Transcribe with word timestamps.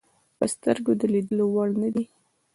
په 0.37 0.45
سترګو 0.53 0.91
د 0.99 1.03
لیدلو 1.13 1.45
وړ 1.55 1.69
نه 1.81 1.89
دي. 1.95 2.03